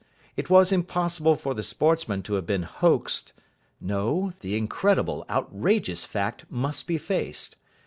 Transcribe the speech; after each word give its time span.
It 0.35 0.49
was 0.49 0.71
impossible 0.71 1.35
for 1.35 1.53
the 1.53 1.61
Sportsman 1.61 2.23
to 2.23 2.33
have 2.33 2.47
been 2.47 2.63
hoaxed. 2.63 3.33
No, 3.79 4.33
the 4.41 4.57
incredible, 4.57 5.23
outrageous 5.29 6.05
fact 6.05 6.45
must 6.49 6.87
be 6.87 6.97
faced. 6.97 7.55